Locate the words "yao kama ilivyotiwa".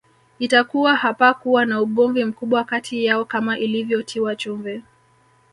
3.05-4.35